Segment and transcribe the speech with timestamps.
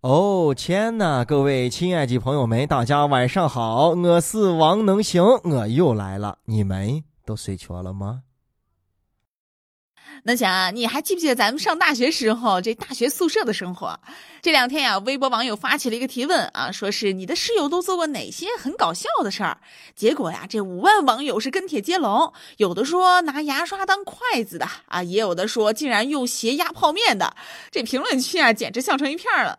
[0.00, 8.22] 哦天呐，各位亲爱的朋友们，大家晚上好，我是王能行，我又来了，你们都睡着了吗？
[10.22, 13.98] 那想你还记不记得咱们上大学时候这大学宿舍的生活？
[14.40, 19.58] 这两天呀，微博网友发起了一个提问啊，说是你的室友都做过哪些很搞笑的事儿？
[19.96, 27.34] 结果呀，这五万网友是跟帖接龙，有的说拿牙刷当筷子的啊，也有的说竟然用鞋压泡面的，
[27.72, 29.58] 这评论区啊，简直笑成一片了。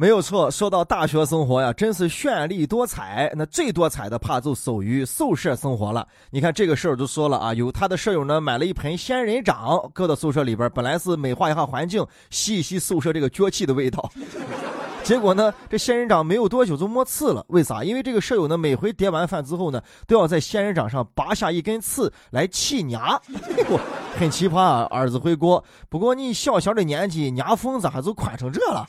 [0.00, 3.32] 没有错，说到大学生活呀，真是绚丽多彩。
[3.34, 6.06] 那最多彩的怕就属于宿舍生活了。
[6.30, 14.08] 你看这个舍友就说了啊，有他的舍友呢买了一盆仙人掌，搁到宿舍里边，本来是美化一下环境，吸一吸宿舍这个脚气的味道。
[15.02, 17.44] 结果呢，这仙人掌没有多久就没刺了。
[17.48, 17.82] 为啥？
[17.82, 23.20] 因为这个舍友呢，每回叠完饭之后呢，都要在仙人掌上拔下一根刺来气牙。
[24.16, 25.64] 很奇葩啊，儿子回国。
[25.88, 28.86] 不过你小小的年纪，牙缝咋还就宽成这了？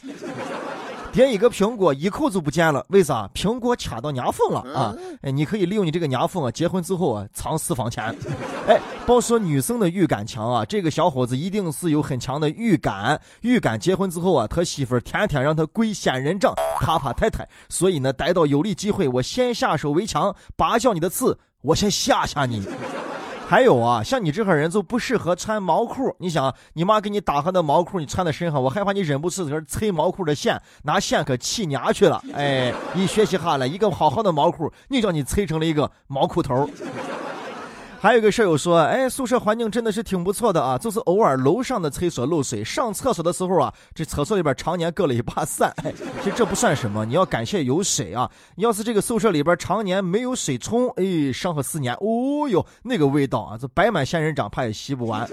[1.12, 3.30] 点一个苹果，一口就不见了，为啥？
[3.34, 4.96] 苹果卡到牙缝了啊！
[5.22, 8.16] 哎，你可以利用你这个牙缝啊，结婚之后啊，藏私房钱。
[8.68, 17.48] 哎，别说女生的预感强啊，这个小伙子一定是有很强的预感，预感结婚之后啊，他媳妇儿天天让他跪仙人掌，啪啪太太。
[17.70, 22.64] 所以呢，逮到有利机会，我先下手为强，拔掉你的刺，我先吓吓你。
[23.50, 26.16] 还有啊，像你这号人就不适合穿毛裤。
[26.20, 32.24] 你想，你妈给你打上的毛裤，你穿在身上，我害怕你忍不住在这吹毛裤的线，拿线可气娘去了。
[32.36, 36.70] 哎，一学习下来，一个好好的毛裤，你叫你吹成了一个毛裤头。
[38.02, 45.74] 还有个舍友说，哎，宿舍环境真的是挺不错的啊，就是偶尔楼上的厕所漏水，上厕所的时候啊，这厕所里边常年搁了一把伞。
[45.84, 48.32] 哎，其实这不算什么，你要感谢有水啊。
[48.56, 55.30] 要是这个宿舍里边常年没有水冲，哎，上个四年，哦哟，那个味道啊，这摆满仙人掌怕也吸不完。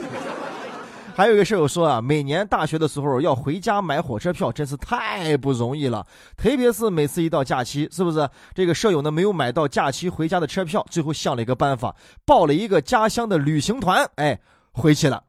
[1.17, 6.06] 还有一个舍友说啊，每年大学的时候要回家买火车票，真是太不容易了。
[6.36, 8.28] 特别是每次一到假期，是不是？
[8.55, 14.38] 这个舍友呢没有买到假期回家的车票，最后想了一个办法，报了一个家乡的旅行团，哎，
[14.72, 15.25] 回去了。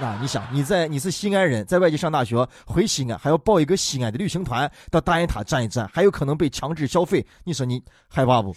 [0.00, 8.56] 那你想，你在你是西安人，在外地上大学，回西安还要报一个西安的旅行团到大雁塔站一站，还有可能被强制消费，你说你害怕不？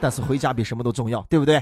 [0.00, 1.60] 但是回家比什么都重要，对不对？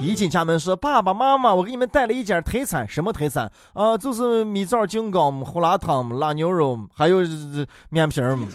[0.00, 3.50] 一进家门说：“爸爸妈妈，我给你们带了一件特产，什么特产？
[3.72, 7.18] 啊，就是米枣金糕、胡辣汤、辣牛肉，还有
[7.88, 8.36] 面皮儿。”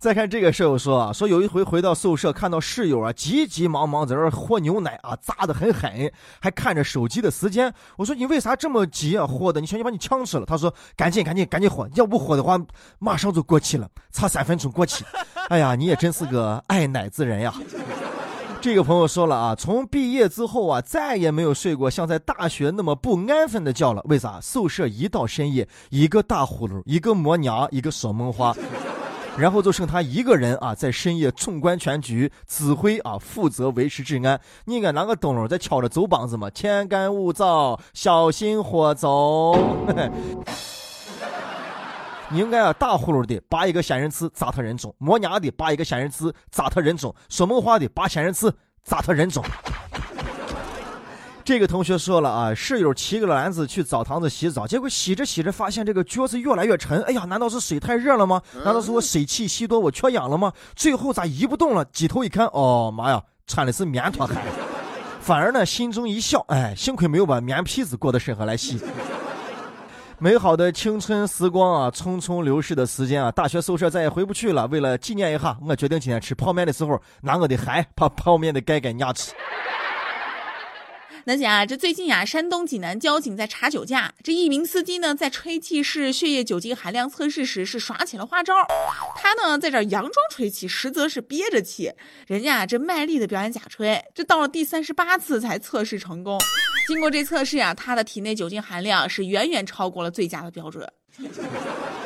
[0.00, 7.72] 再看这个舍友说啊，说有一回回到宿舍，看到室友啊急急忙忙在这喝牛奶啊，扎的很狠，还看着手机的时间。
[7.96, 9.26] 我说你为啥这么急啊？
[9.26, 10.46] 喝的，你小心把你呛死了。
[10.46, 12.58] 他说赶紧赶紧赶紧喝，要不喝的话
[12.98, 15.04] 马上就过期了，差三分钟过期。
[15.48, 17.54] 哎呀，你也真是个爱奶之人呀。
[18.64, 24.00] 这个朋友说了啊，从毕业之后啊，再也没有睡过像在大学那么不安分的觉了。
[24.06, 24.40] 为啥？
[24.40, 28.56] 宿舍一到深夜，一个大呼噜，一个磨娘，一个说梦话，
[29.36, 34.40] 然后就剩他一个人啊，在深夜纵观全局，指挥啊，负责维持治安。
[34.64, 39.58] 你应该拿个灯笼在敲着走梆子嘛，天干物燥，小心火走。
[42.34, 48.52] 你应该啊，大呼噜的拔一个仙人刺扎他人中，磨牙的拔一个仙人刺扎他人中，说梦话的拔仙人刺
[48.82, 49.40] 扎他人中。
[51.44, 57.00] 这个同学说了啊，室友骑个篮子去澡堂子洗澡，结果洗着洗着发现这个脚子越来越沉。
[57.02, 58.42] 哎呀，难道是水太热了吗？
[58.64, 60.52] 难道是我水汽吸多我缺氧了吗？
[60.74, 61.84] 最后咋移不动了？
[61.84, 64.34] 低头一看，哦妈呀，穿的是棉拖鞋。
[65.20, 68.80] 反而呢，心中一笑，哎，幸亏没有把棉坯子裹到身上来洗。
[70.20, 74.66] 美好的青春时光啊，匆匆流逝的时间啊，大学宿舍再也回不去了。
[74.68, 79.32] 为了纪念一下，我决定今天吃泡面的时候拿我的鞋把泡面的盖盖压吃。
[81.26, 88.54] 那姐啊，这最近啊，山东济南交警在查酒驾，这一名司机呢在吹气式血液酒精含量测试时是耍起了花招，
[89.16, 91.90] 他呢在这佯装吹气，实则是憋着气，
[92.26, 96.38] 人家这卖力的表演假吹，这到了第三十八次才测试成功。
[96.86, 100.86] 经过这测试啊，他的体内酒精含量是远远超过了最佳的标准。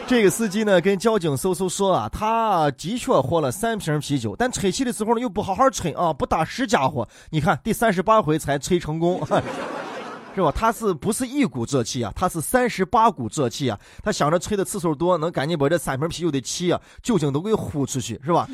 [0.07, 7.09] 这个司机呢，跟交警叔叔说啊，他的确喝了三瓶啤酒，但吹气的时候呢，又不好好吹啊，不打实家伙。
[7.31, 9.21] 你看第三十八回才吹成功，
[10.35, 10.53] 是吧？
[10.55, 12.13] 他是不是一股这气啊？
[12.15, 13.79] 他是三十八股这气啊！
[14.03, 18.49] 他想着吹的次数多，能赶紧把这三瓶啤酒的气啊，酒精都给呼出去，是吧？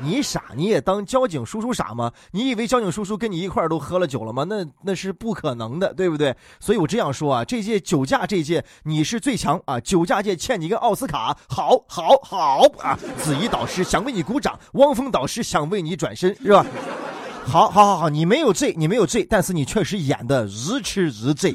[0.00, 2.12] 你傻，你也当交警叔叔傻吗？
[2.30, 4.44] 你以为交警叔叔跟你一块儿都喝了酒了吗？
[4.44, 6.34] 那那是不可能的，对不对？
[6.60, 9.80] 所以我这样说啊，这届酒驾这届你是最强啊！
[9.80, 12.96] 酒驾界欠你一个奥斯卡，好，好，好啊！
[13.22, 16.64] 子怡导师想为你鼓掌，汪峰导师想为你转身，是吧？
[17.44, 21.54] 好，好，好，好，你没有醉，你没有醉，但是你确实演的如痴如醉。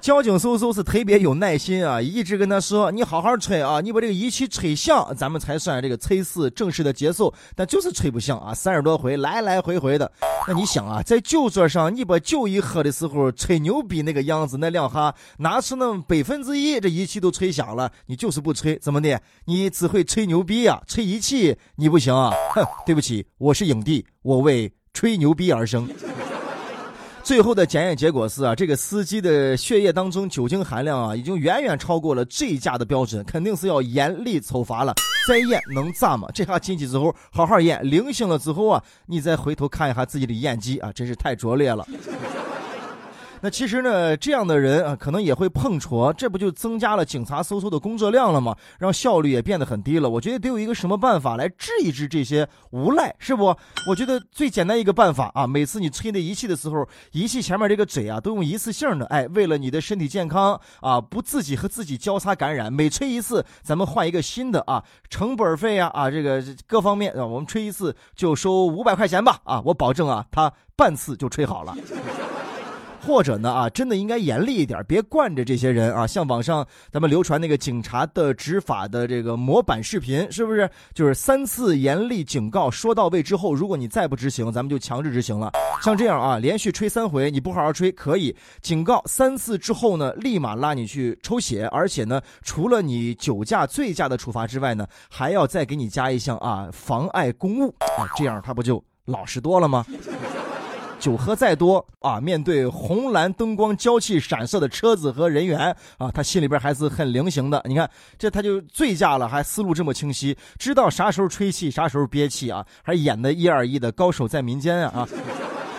[0.00, 10.10] 交警叔叔是特别有耐心啊，一直跟他说：“你好好吹啊，你把这个仪器吹响，咱们才算这个测试正式的结束。”但就是吹不响啊，三十多回来来回回的。
[10.46, 19.20] 那你想啊，在酒桌上，你把酒一喝的时候，吹牛逼那个样子，那两哈拿出那百分之一，这仪器都吹响了，你就是不吹，怎么的？
[19.44, 22.32] 你只会吹牛逼呀，吹仪器你不行啊！
[22.54, 25.88] 哼，对不起，我是影帝，我为吹牛逼而生。
[27.28, 34.94] 最后的检验结果是啊，这个司机的血液当中酒精含量啊，已经远远超过了醉驾的标准，肯定是要严厉处罚了。
[35.28, 36.26] 再验能咋吗？
[36.32, 41.86] 这下进去之后好好验，灵醒了之后啊，你再回头看一下自己的演技啊，真是太拙劣了。
[43.40, 48.56] 那其实呢，这样的人啊，可能也会碰戳，这不就增加了警察搜搜的工作量了吗？
[48.78, 50.10] 让效率也变得很低了。
[50.10, 53.54] 我觉得得有一个什么办法来治一治这些无赖，是不？
[53.86, 59.06] 我觉得最简单一个办法啊，每次你吹那仪器的时候，仪器前面这个嘴啊，都用一次性的。
[59.06, 71.76] 哎，为了你的身体健康啊，不自己和自己交叉感染，每吹一次，咱们换一个新的啊，成本费啊啊，这个各方面啊，我们吹一次就收五百块钱吧啊，我保证啊，他半次就吹好了。
[73.00, 76.06] 或者呢啊，真的应该严厉一点，别惯着这些人啊。
[76.06, 80.68] 像网上咱们流传那个警察的执法的这个模板视频，是不是？
[80.92, 85.52] 就是三次严厉警告说到位之后，如果你再不执行，咱们就强制执行了。
[85.82, 99.84] 像这样啊，连续吹三回，你不好好吹可以警告三次之后呢，立马拉你去抽血，而且呢，除了你酒驾、醉驾的处罚之外呢，还要再给你加一项啊，妨碍公务啊，这样他不就老实多了吗？
[100.98, 107.62] 酒喝再多啊，面对红蓝灯光交替闪烁的车子和人员啊，他心里边还是很灵行的。
[107.66, 115.08] 你看，这他就醉驾了，还思路这么清晰，知道啥时候吹气，啥时候憋气啊，还演的一二一的高手在民间啊啊！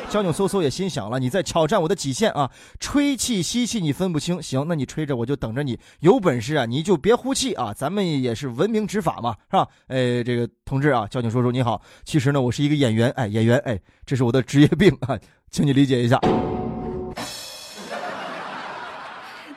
[0.09, 2.49] 交警嗖嗖也心想了，你在挑战我的极限啊！
[2.79, 5.79] 吹气吸气你分不清，行，那你吹着我就等着你。
[5.99, 7.71] 有本事啊，你就别呼气啊！
[7.73, 9.67] 咱们也是文明执法嘛，是吧？
[9.87, 15.17] 哎，这个同志啊，交警叔叔你好，其实呢，我是一个演员，哎，演员，哎，这是我的职业病啊，
[15.51, 16.19] 请你理解一下。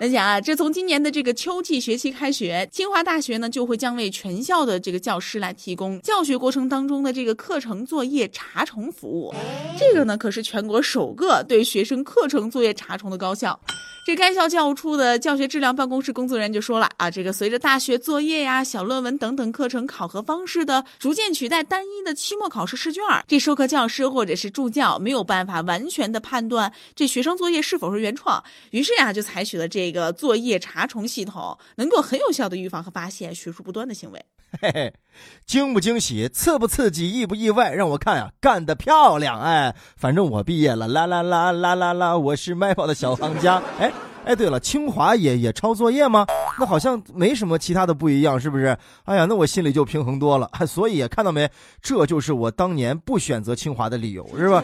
[0.02, 9.32] 而且啊，这从今年的这个秋季学期开学，清华大学呢就会将为全校的这个教师来提供教学过程当中的这个课程作业查重服务。
[9.78, 13.60] 这个呢可是全国首个对学生课程作业查重的高校。
[14.04, 34.20] 这该校教务处的教学质量办公室工作人员就说了啊，这个随着大学作业呀、小论文等等课程考核方式的逐渐取代单一的期末考试试卷，这授课教师或者是助教没有办法完全的判断这学生作业是否是原创，于是呀就采取了这个作业查重系统，能够很有效的预防和发现学术不端的行为。
[34.60, 34.92] 嘿嘿，
[35.46, 37.72] 惊不惊喜，刺不刺激，意不意外？
[37.72, 39.40] 让我看呀，干得漂亮！
[39.40, 43.62] 哎，反正我毕业了，啦啦啦啦啦啦，我是卖报的小行家。
[43.78, 43.92] 哎
[44.24, 46.24] 哎，对了，清华也也抄作业吗？
[46.56, 48.76] 那好像没什么其他的不一样，是不是？
[49.04, 50.48] 哎呀，那我心里就平衡多了。
[50.64, 51.50] 所以看到没，
[51.82, 54.62] 这就是我当年不选择清华的理由，是吧？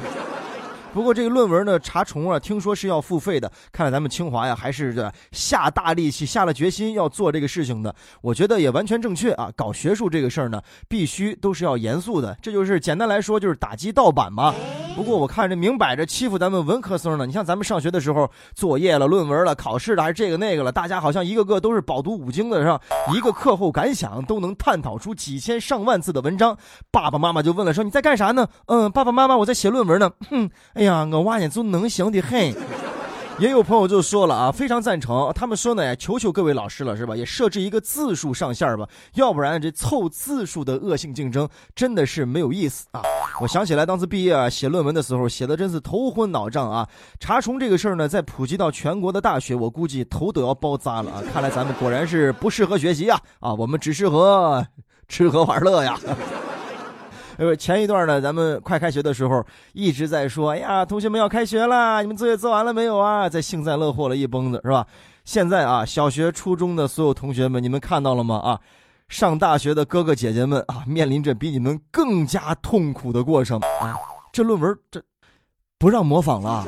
[0.95, 3.51] 不过这个论文呢查重啊，听说是要付费的。
[3.71, 7.95] 看来咱们清华呀，还是这下大力气、下了决心要做这个事情的。
[8.21, 9.51] 我觉得也完全正确啊。
[9.55, 12.37] 搞学术这个事儿呢，必须都是要严肃的。
[12.43, 14.55] 这就是简单来说，就是打击盗版嘛。
[14.97, 17.25] 不过我看这明摆着欺负咱们文科生呢。
[17.25, 22.81] 你像咱们上学的时候，作业了、论文了、考试了，还是这个那个了，大家好像一个个都是饱读五经的，是吧？
[23.15, 26.57] 一个课后感想都能探讨出几千上万字的文章。
[26.91, 28.49] 爸爸妈妈就问了，说你在干啥呢？
[28.67, 30.11] 嗯，爸爸妈妈，我在写论文呢。
[30.31, 30.51] 哼。
[30.79, 32.55] 哎呀，我娃呢就能行的很。
[33.41, 35.33] 也有朋友就说了啊，非常赞成。
[35.35, 37.17] 他们说呢，求求各位老师了，是吧？
[37.17, 43.03] 也设置一个字数上限吧，要不然这凑字数的恶性竞争真的是没有意思啊。
[43.41, 46.89] 我想起来当时毕业啊，写论文的时候写的真是头昏脑胀啊。
[47.19, 51.23] 查重这个事儿呢，在普及到全国的大学，我估计头都要包扎了啊。
[51.33, 54.65] 看来咱们果然是不适合学习呀，啊，我们只适合
[55.09, 55.99] 吃喝玩乐呀。
[57.39, 63.29] 呃，前一段呢，咱们快开学的时候一直在说，哎呀，同学们要开学啦，你们作业做完了没有啊？
[63.29, 64.85] 在幸灾乐祸了一蹦子，是吧？
[65.25, 68.37] 现在啊，小学、初中的所有同学们，你们看到了吗？
[68.39, 68.61] 啊，
[69.09, 73.95] 上大学的哥哥姐姐们啊，面临着比你们更加痛苦的过程啊！
[74.33, 75.01] 这论文这
[75.79, 76.67] 不让模仿了。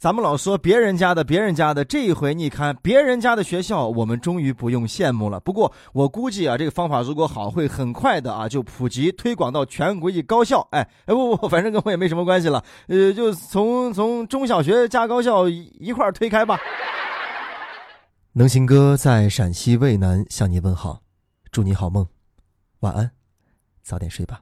[0.00, 5.38] 咱们老说别人家的，别人家的，这一回你看别人家的学校，我们终于不用羡慕了。
[5.40, 10.66] 不过我估计啊，这个方法如果好，会很快的啊就普及推广到全国一高校。
[10.70, 12.64] 哎哎不不，反正跟我也没什么关系了。
[12.86, 16.58] 呃，就从从中小学加高校一块儿推开吧。
[18.32, 21.02] 能行哥在陕西渭南向你问好，
[21.52, 22.08] 祝你好梦，
[22.78, 23.10] 晚安，
[23.82, 24.40] 早点睡吧。